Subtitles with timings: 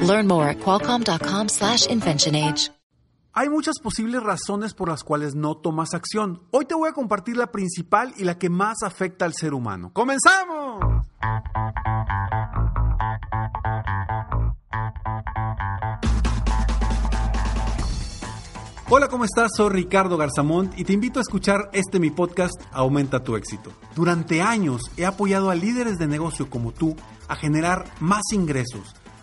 [0.00, 2.70] Learn more at qualcomm.com slash InventionAge.
[3.34, 6.42] Hay muchas posibles razones por las cuales no tomas acción.
[6.50, 9.92] Hoy te voy a compartir la principal y la que más afecta al ser humano.
[9.92, 11.06] ¡Comenzamos!
[18.90, 19.50] Hola, ¿cómo estás?
[19.54, 23.70] Soy Ricardo Garzamont y te invito a escuchar este mi podcast Aumenta tu éxito.
[23.94, 26.96] Durante años he apoyado a líderes de negocio como tú
[27.28, 28.96] a generar más ingresos,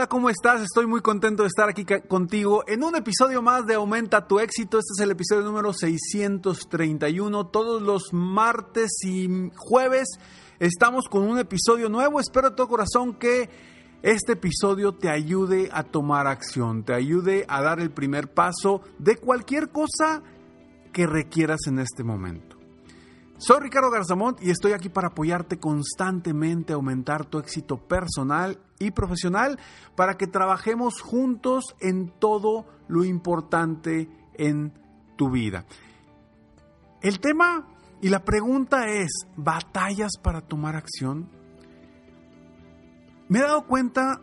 [0.00, 0.62] Hola, ¿cómo estás?
[0.62, 4.78] Estoy muy contento de estar aquí contigo en un episodio más de Aumenta tu éxito.
[4.78, 7.48] Este es el episodio número 631.
[7.48, 10.08] Todos los martes y jueves
[10.58, 12.18] estamos con un episodio nuevo.
[12.18, 13.50] Espero de todo corazón que
[14.00, 19.16] este episodio te ayude a tomar acción, te ayude a dar el primer paso de
[19.16, 20.22] cualquier cosa
[20.94, 22.59] que requieras en este momento.
[23.40, 28.90] Soy Ricardo Garzamont y estoy aquí para apoyarte constantemente a aumentar tu éxito personal y
[28.90, 29.58] profesional
[29.96, 34.74] para que trabajemos juntos en todo lo importante en
[35.16, 35.64] tu vida.
[37.00, 37.66] El tema
[38.02, 41.30] y la pregunta es, ¿batallas para tomar acción?
[43.30, 44.20] Me he dado cuenta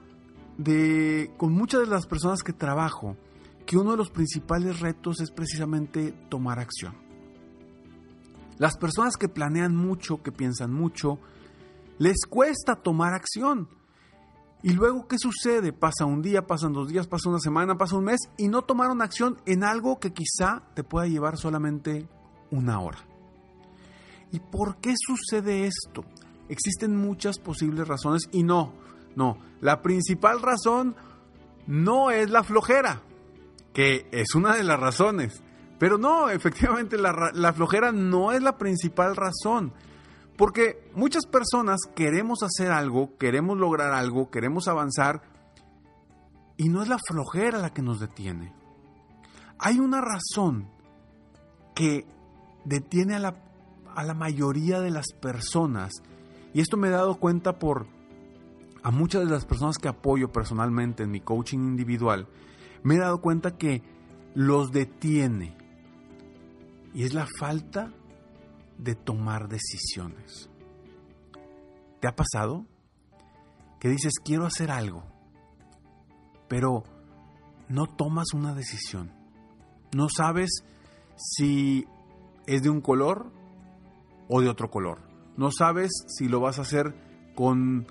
[0.59, 3.17] de, con muchas de las personas que trabajo,
[3.65, 7.06] que uno de los principales retos es precisamente tomar acción.
[8.57, 11.19] Las personas que planean mucho, que piensan mucho,
[11.99, 13.69] les cuesta tomar acción.
[14.63, 15.71] Y luego, ¿qué sucede?
[15.71, 19.01] Pasa un día, pasan dos días, pasa una semana, pasa un mes y no tomaron
[19.01, 22.07] acción en algo que quizá te pueda llevar solamente
[22.49, 22.99] una hora.
[24.31, 26.03] ¿Y por qué sucede esto?
[26.49, 28.73] Existen muchas posibles razones y no,
[29.15, 30.95] no, la principal razón
[31.67, 33.01] no es la flojera,
[33.73, 35.43] que es una de las razones.
[35.79, 39.73] Pero no, efectivamente la, flojera no es la principal razón.
[40.37, 45.21] Porque muchas personas queremos hacer algo, queremos lograr algo, queremos avanzar,
[46.57, 48.53] y no es la flojera la que nos detiene.
[49.59, 50.69] Hay una razón
[51.75, 52.05] que
[52.65, 53.35] detiene a la,
[53.95, 55.93] a la mayoría de las personas,
[56.53, 57.87] y esto me he dado cuenta por
[58.83, 62.27] a muchas de las personas que apoyo personalmente en mi coaching individual,
[62.83, 63.83] me he dado cuenta que
[64.33, 65.57] los detiene.
[66.97, 67.93] Y es la falta
[68.79, 70.49] de tomar decisiones.
[71.99, 72.65] ¿Te ha pasado?
[73.79, 75.03] Que dices, quiero hacer algo,
[76.47, 76.85] pero
[77.69, 79.11] no tomas una decisión.
[79.95, 80.63] No sabes
[81.15, 81.85] si
[82.47, 83.31] es de un color
[84.27, 85.07] o de otro color.
[85.37, 86.95] No sabes si lo vas a hacer
[87.35, 87.85] con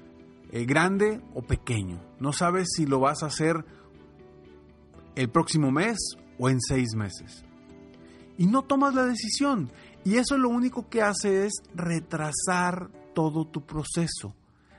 [0.50, 2.02] eh, grande o pequeño.
[2.18, 3.64] No sabes si lo vas a hacer
[5.14, 5.96] el próximo mes
[6.40, 7.45] o en seis meses.
[8.38, 9.70] Y no tomas la decisión.
[10.04, 14.34] Y eso lo único que hace es retrasar todo tu proceso,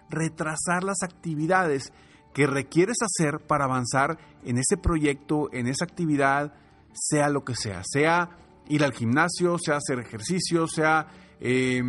[0.10, 1.92] retrasar las actividades
[2.34, 6.54] que requieres hacer para avanzar en ese proyecto, en esa actividad,
[6.94, 8.30] sea lo que sea, sea
[8.70, 11.08] ir al gimnasio, sea hacer ejercicio, sea
[11.40, 11.82] eh,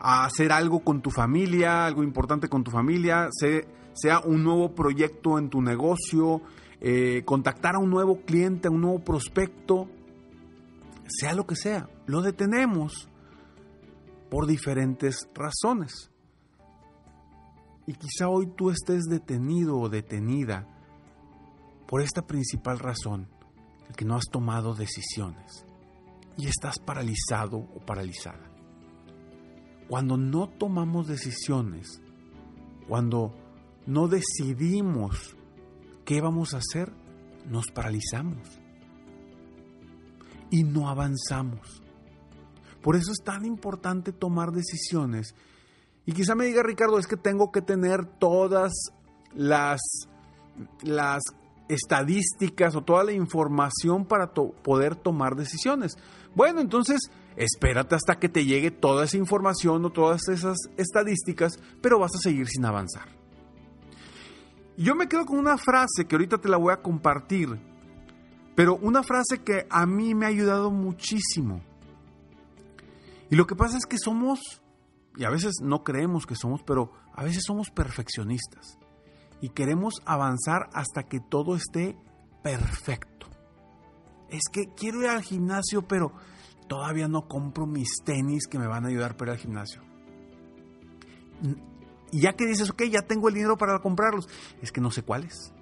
[0.00, 3.28] hacer algo con tu familia, algo importante con tu familia,
[3.94, 6.42] sea un nuevo proyecto en tu negocio,
[6.80, 9.88] eh, contactar a un nuevo cliente, a un nuevo prospecto,
[11.08, 13.08] sea lo que sea, lo detenemos
[14.30, 16.10] por diferentes razones.
[17.86, 20.66] Y quizá hoy tú estés detenido o detenida
[21.86, 23.28] por esta principal razón,
[23.88, 25.66] el que no has tomado decisiones
[26.36, 28.50] y estás paralizado o paralizada.
[29.88, 32.00] Cuando no tomamos decisiones,
[32.88, 33.34] cuando
[33.86, 35.36] no decidimos
[36.06, 36.90] qué vamos a hacer,
[37.46, 38.63] nos paralizamos
[40.54, 41.82] y no avanzamos.
[42.80, 45.34] Por eso es tan importante tomar decisiones.
[46.06, 48.72] Y quizá me diga Ricardo, es que tengo que tener todas
[49.34, 49.80] las,
[50.82, 51.24] las
[51.68, 55.96] estadísticas o toda la información para poder tomar decisiones.
[56.36, 57.00] Bueno, entonces
[57.34, 62.22] espérate hasta que te llegue toda esa información o todas esas estadísticas, pero vas a
[62.22, 63.08] seguir sin avanzar.
[64.76, 67.58] Yo me quedo con una frase que ahorita te la voy a compartir,
[68.54, 71.60] pero una frase que a mí me ha ayudado muchísimo.
[73.30, 74.62] Y lo que pasa es que somos,
[75.16, 78.78] y a veces no creemos que somos, pero a veces somos perfeccionistas
[79.40, 81.96] y queremos avanzar hasta que todo esté
[82.42, 83.26] perfecto.
[84.28, 86.12] Es que quiero ir al gimnasio, pero
[86.68, 89.82] todavía no compro mis tenis que me van a ayudar para ir al gimnasio.
[92.10, 94.28] Y ya que dices, ok, ya tengo el dinero para comprarlos,
[94.62, 95.52] es que no sé cuáles.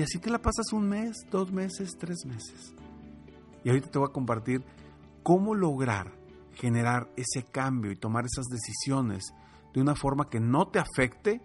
[0.00, 2.74] Y así te la pasas un mes, dos meses, tres meses.
[3.62, 4.62] Y ahorita te voy a compartir
[5.22, 6.10] cómo lograr
[6.54, 9.34] generar ese cambio y tomar esas decisiones
[9.74, 11.42] de una forma que no te afecte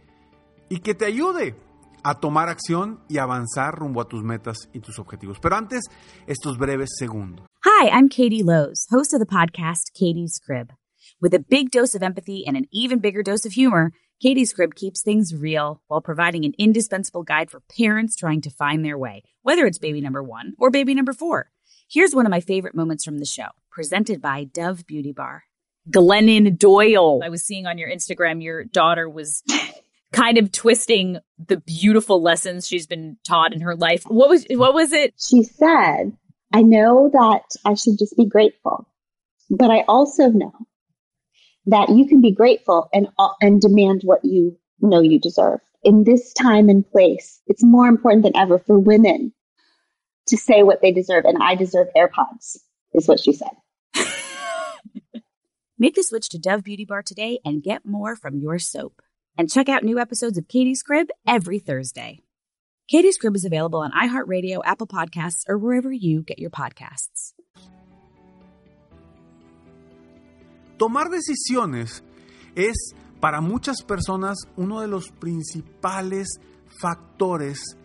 [0.70, 1.58] y que te ayude
[2.02, 5.38] a tomar acción y avanzar rumbo a tus metas y tus objetivos.
[5.42, 5.84] Pero antes,
[6.26, 7.46] estos breves segundos.
[7.66, 10.72] Hi, I'm Katie Lowe's, host of the podcast Katie's Crib.
[11.20, 13.92] With a big dose of empathy and an even bigger dose of humor,
[14.26, 18.84] Katie's Crib keeps things real while providing an indispensable guide for parents trying to find
[18.84, 21.52] their way, whether it's baby number one or baby number four.
[21.88, 25.44] Here's one of my favorite moments from the show, presented by Dove Beauty Bar.
[25.92, 27.22] Glennon Doyle.
[27.24, 29.44] I was seeing on your Instagram your daughter was
[30.12, 34.06] kind of twisting the beautiful lessons she's been taught in her life.
[34.08, 35.14] What was what was it?
[35.20, 36.18] She said,
[36.52, 38.88] "I know that I should just be grateful,
[39.52, 40.66] but I also know
[41.68, 46.04] that you can be grateful and uh, and demand what you know you deserve." In
[46.04, 49.34] this time and place, it's more important than ever for women
[50.28, 52.58] to say what they deserve, and I deserve AirPods,
[52.94, 53.52] is what she said.
[55.78, 59.02] Make the switch to Dove Beauty Bar today and get more from your soap.
[59.38, 62.22] And check out new episodes of Katie's Crib every Thursday.
[62.90, 67.34] Katie's Crib is available on iHeartRadio, Apple Podcasts, or wherever you get your podcasts.
[70.78, 72.04] Tomar decisiones
[72.56, 76.40] es para muchas personas uno de los principales
[76.80, 77.78] factores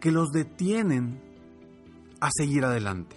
[0.00, 1.20] que los detienen
[2.20, 3.16] a seguir adelante.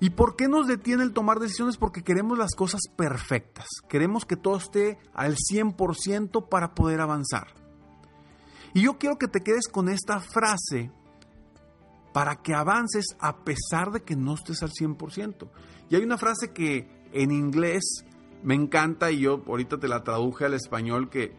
[0.00, 1.76] ¿Y por qué nos detiene el tomar decisiones?
[1.76, 3.66] Porque queremos las cosas perfectas.
[3.88, 7.48] Queremos que todo esté al 100% para poder avanzar.
[8.72, 10.90] Y yo quiero que te quedes con esta frase
[12.14, 15.50] para que avances a pesar de que no estés al 100%.
[15.90, 18.04] Y hay una frase que en inglés.
[18.42, 21.34] Me encanta y yo ahorita te la traduje al español que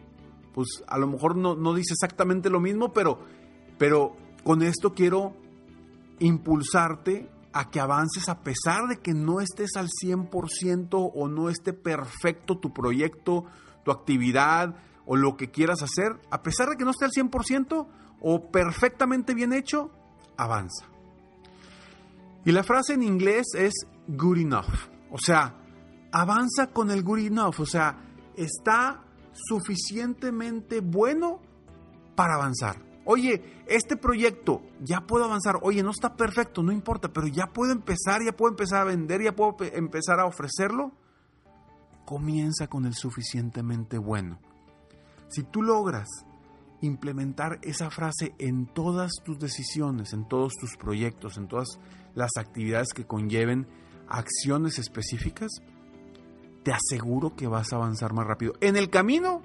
[0.54, 3.18] pues a lo mejor no, no dice exactamente lo mismo, pero,
[3.78, 5.34] pero con esto quiero
[6.18, 11.72] impulsarte a que avances a pesar de que no estés al 100% o no esté
[11.72, 13.44] perfecto tu proyecto,
[13.84, 17.86] tu actividad o lo que quieras hacer, a pesar de que no esté al 100%
[18.20, 19.90] o perfectamente bien hecho,
[20.36, 20.86] avanza.
[22.44, 23.72] Y la frase en inglés es
[24.06, 25.61] good enough, o sea,
[26.12, 27.96] avanza con el good enough, o sea,
[28.36, 31.40] está suficientemente bueno
[32.14, 32.76] para avanzar.
[33.04, 35.58] Oye, este proyecto ya puedo avanzar.
[35.62, 39.22] Oye, no está perfecto, no importa, pero ya puedo empezar, ya puedo empezar a vender,
[39.22, 40.92] ya puedo empezar a ofrecerlo.
[42.04, 44.38] Comienza con el suficientemente bueno.
[45.28, 46.08] Si tú logras
[46.80, 51.78] implementar esa frase en todas tus decisiones, en todos tus proyectos, en todas
[52.14, 53.66] las actividades que conlleven
[54.08, 55.50] acciones específicas,
[56.62, 58.54] te aseguro que vas a avanzar más rápido.
[58.60, 59.42] En el camino,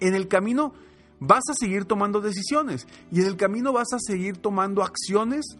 [0.00, 0.72] en el camino
[1.20, 5.58] vas a seguir tomando decisiones y en el camino vas a seguir tomando acciones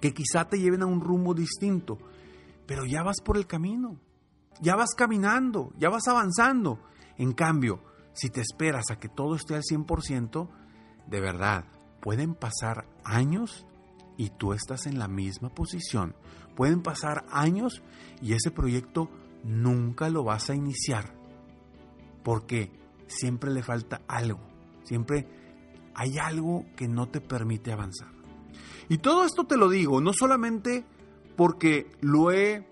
[0.00, 1.98] que quizá te lleven a un rumbo distinto,
[2.66, 3.98] pero ya vas por el camino,
[4.60, 6.78] ya vas caminando, ya vas avanzando.
[7.16, 7.80] En cambio,
[8.12, 10.48] si te esperas a que todo esté al 100%,
[11.06, 11.64] de verdad,
[12.00, 13.66] pueden pasar años
[14.16, 16.14] y tú estás en la misma posición.
[16.54, 17.82] Pueden pasar años
[18.20, 19.08] y ese proyecto
[19.44, 21.14] nunca lo vas a iniciar,
[22.22, 22.70] porque
[23.06, 24.48] siempre le falta algo
[24.88, 25.28] Siempre
[25.94, 28.08] hay algo que no te permite avanzar.
[28.88, 30.86] Y todo esto te lo digo, no solamente
[31.36, 32.66] porque lo he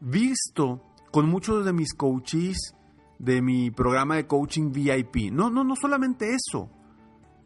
[0.00, 2.74] visto con muchos de mis coaches
[3.20, 5.30] de mi programa de coaching VIP.
[5.30, 6.68] No, no, no solamente eso.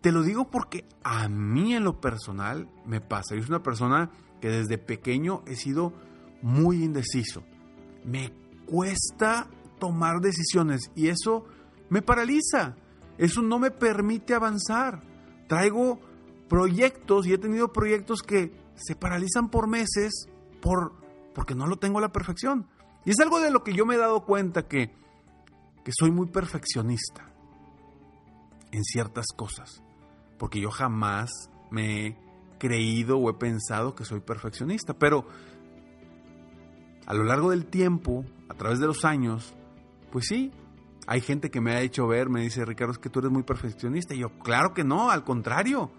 [0.00, 3.35] Te lo digo porque a mí en lo personal me pasa.
[3.35, 5.92] Yo soy una persona que desde pequeño he sido
[6.40, 7.44] muy indeciso.
[8.02, 8.32] Me
[8.66, 11.44] cuesta tomar decisiones y eso
[11.88, 12.76] me paraliza.
[13.18, 15.02] Eso no me permite avanzar.
[15.49, 16.00] Traigo
[16.49, 20.28] proyectos y he tenido proyectos que se paralizan por meses
[20.61, 20.92] por,
[21.35, 22.66] porque no lo tengo a la perfección.
[23.04, 24.92] Y es algo de lo que yo me he dado cuenta que,
[25.85, 27.30] que soy muy perfeccionista
[28.73, 29.82] en ciertas cosas.
[30.38, 31.30] Porque yo jamás
[31.70, 32.16] me he
[32.58, 35.26] creído o he pensado que soy perfeccionista, pero
[37.06, 39.55] a lo largo del tiempo, a través de los años,
[40.11, 40.53] pues sí,
[41.07, 43.45] hay gente que me ha hecho ver, me dice, Ricardo, es que tú eres muy
[43.45, 44.15] perfeccionista.
[44.15, 45.91] Y yo, claro que no, al contrario.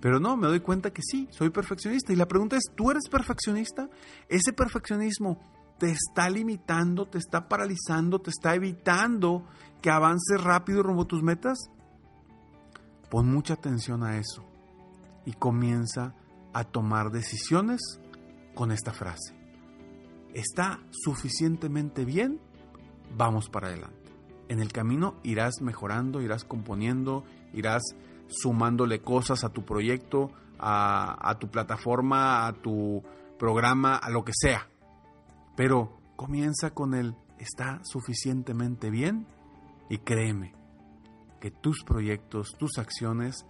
[0.00, 2.12] Pero no, me doy cuenta que sí, soy perfeccionista.
[2.12, 3.88] Y la pregunta es, ¿tú eres perfeccionista?
[4.28, 5.38] Ese perfeccionismo
[5.78, 9.44] te está limitando, te está paralizando, te está evitando
[9.82, 11.58] que avances rápido rumbo a tus metas.
[13.10, 14.44] Pon mucha atención a eso
[15.24, 16.14] y comienza
[16.52, 17.80] a tomar decisiones
[18.54, 19.37] con esta frase.
[20.34, 22.40] ¿Está suficientemente bien?
[23.16, 23.96] Vamos para adelante.
[24.48, 27.82] En el camino irás mejorando, irás componiendo, irás
[28.28, 33.02] sumándole cosas a tu proyecto, a, tu plataforma, a tu
[33.38, 34.68] programa, a lo que sea.
[35.56, 39.26] Pero comienza con el está suficientemente bien
[39.88, 40.54] y créeme
[41.40, 43.46] que tus proyectos, tus acciones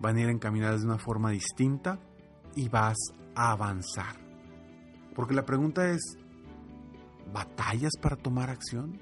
[0.00, 1.98] van a ir encaminadas de una forma distinta
[2.54, 2.96] y vas
[3.34, 4.27] a avanzar.
[5.18, 6.16] Porque la pregunta es,
[7.32, 9.00] ¿batallas para tomar acción?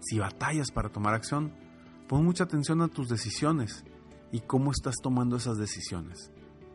[0.00, 1.52] Si batallas para tomar acción,
[2.10, 3.84] Pon mucha atención a tus decisiones
[4.32, 6.32] y cómo estás tomando esas decisiones.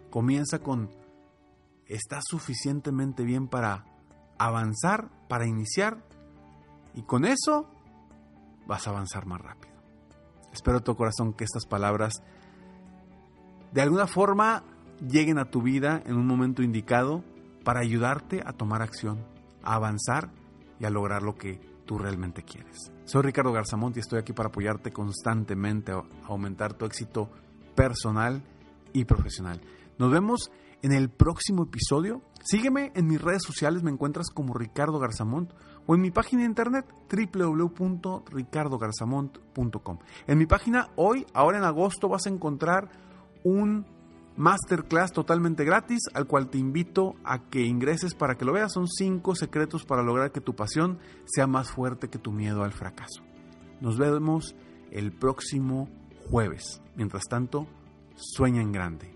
[0.09, 0.89] Comienza con,
[1.87, 3.83] ¿estás suficientemente bien para
[4.37, 6.07] avanzar, para iniciar?
[6.93, 7.69] Y con eso
[8.65, 9.75] vas a avanzar más rápido.
[10.53, 12.13] Espero tu corazón que estas palabras
[13.73, 14.63] de alguna forma
[14.99, 17.23] lleguen a tu vida en un momento indicado
[17.63, 19.19] para ayudarte a tomar acción,
[19.63, 20.31] a avanzar
[20.79, 22.91] y a lograr lo que tú realmente quieres.
[23.05, 27.29] Soy Ricardo Garzamont y estoy aquí para apoyarte constantemente a aumentar tu éxito
[27.75, 28.43] personal
[28.93, 29.61] y profesional.
[29.97, 32.21] Nos vemos en el próximo episodio.
[32.43, 35.53] Sígueme en mis redes sociales, me encuentras como Ricardo Garzamont
[35.87, 39.97] o en mi página de internet www.ricardogarzamont.com.
[40.27, 42.91] En mi página hoy, ahora en agosto, vas a encontrar
[43.43, 43.87] un
[44.37, 48.73] masterclass totalmente gratis al cual te invito a que ingreses para que lo veas.
[48.73, 52.73] Son cinco secretos para lograr que tu pasión sea más fuerte que tu miedo al
[52.73, 53.23] fracaso.
[53.81, 54.55] Nos vemos
[54.91, 55.89] el próximo
[56.29, 56.81] jueves.
[56.95, 57.67] Mientras tanto,
[58.15, 59.13] sueña en grande.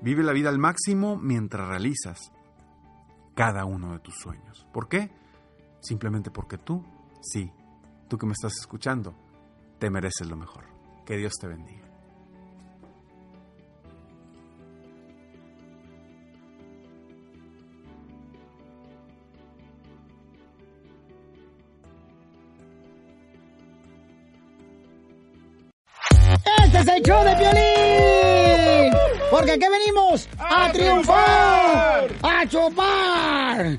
[0.00, 2.18] Vive la vida al máximo mientras realizas
[3.34, 4.66] cada uno de tus sueños.
[4.72, 5.10] ¿Por qué?
[5.80, 6.84] Simplemente porque tú,
[7.20, 7.50] sí,
[8.08, 9.14] tú que me estás escuchando,
[9.78, 10.64] te mereces lo mejor.
[11.04, 11.87] Que Dios te bendiga.
[26.88, 28.92] Es el show de violín.
[29.30, 33.78] Porque aquí venimos a, triunfar, a chupar.